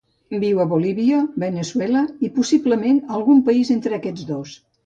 [0.43, 4.61] Viu a Bolívia, Veneçuela i, possiblement, algun país entre aquests dos.